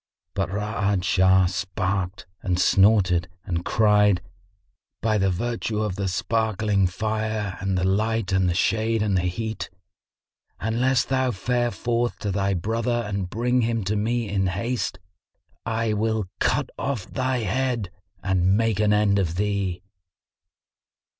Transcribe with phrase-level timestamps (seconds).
[0.33, 4.23] But Ra'ad Shah snarked and snorted and cried,
[4.99, 9.21] "By the virtue of the sparkling Fire and the light and the shade and the
[9.21, 9.69] heat,
[10.59, 14.97] unless thou fare forth to thy brother and bring him to me in haste,
[15.67, 17.91] I will cut off thy head
[18.23, 19.83] and make an end of thee."